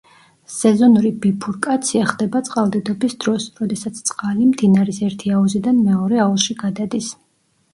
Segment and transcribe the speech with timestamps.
[0.51, 7.13] სეზონური ბიფურკაცია ხდება წყალდიდობის დროს, როდესაც წყალი მდინარის ერთი აუზიდან მეორე აუზში გადადის.